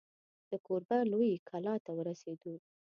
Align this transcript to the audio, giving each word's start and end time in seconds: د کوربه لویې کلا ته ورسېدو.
د 0.49 0.51
کوربه 0.65 0.97
لویې 1.11 1.43
کلا 1.49 1.75
ته 1.85 1.91
ورسېدو. 1.97 2.53